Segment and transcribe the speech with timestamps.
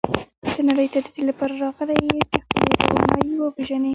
[0.53, 3.89] ته نړۍ ته د دې لپاره راغلی یې چې خپلې توانایی وپېژنې.